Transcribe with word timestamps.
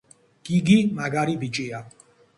გიგი 0.47 0.79
მაგარი 1.01 1.37
ბიჭია 1.45 1.85